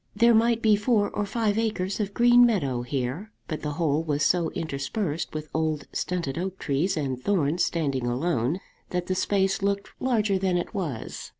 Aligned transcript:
There 0.15 0.33
might 0.33 0.63
be 0.63 0.75
four 0.75 1.11
or 1.11 1.27
five 1.27 1.59
acres 1.59 1.99
of 1.99 2.15
green 2.15 2.43
meadow 2.43 2.81
here; 2.81 3.31
but 3.47 3.61
the 3.61 3.73
whole 3.73 4.01
was 4.03 4.23
so 4.23 4.49
interspersed 4.53 5.31
with 5.35 5.47
old 5.53 5.85
stunted 5.93 6.39
oak 6.39 6.57
trees 6.57 6.97
and 6.97 7.21
thorns 7.23 7.63
standing 7.63 8.07
alone 8.07 8.61
that 8.89 9.05
the 9.05 9.13
space 9.13 9.61
looked 9.61 9.91
larger 10.01 10.39
than 10.39 10.57
it 10.57 10.73
was. 10.73 11.29